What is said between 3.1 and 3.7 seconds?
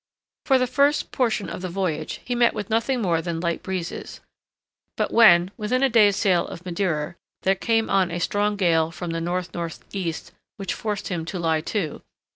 than light